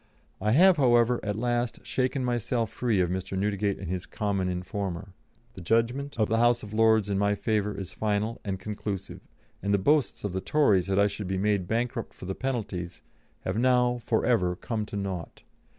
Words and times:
I 0.41 0.53
have, 0.53 0.77
however, 0.77 1.19
at 1.21 1.35
last 1.35 1.85
shaken 1.85 2.25
myself 2.25 2.71
free 2.71 3.01
of 3.01 3.11
Mr. 3.11 3.37
Newdegate 3.37 3.77
and 3.77 3.87
his 3.87 4.07
common 4.07 4.49
informer. 4.49 5.13
The 5.53 5.61
judgment 5.61 6.15
of 6.19 6.27
the 6.27 6.39
House 6.39 6.63
of 6.63 6.73
Lords 6.73 7.07
in 7.07 7.19
my 7.19 7.35
favour 7.35 7.79
is 7.79 7.91
final 7.91 8.41
and 8.43 8.59
conclusive, 8.59 9.19
and 9.61 9.75
the 9.75 9.77
boasts 9.77 10.23
of 10.23 10.33
the 10.33 10.41
Tories 10.41 10.87
that 10.87 10.97
I 10.97 11.05
should 11.05 11.27
be 11.27 11.37
made 11.37 11.67
bankrupt 11.67 12.15
for 12.15 12.25
the 12.25 12.33
penalties, 12.33 13.03
have 13.41 13.59
now, 13.59 13.99
for 14.03 14.25
ever, 14.25 14.55
come 14.55 14.87
to 14.87 14.97
naught. 14.97 15.43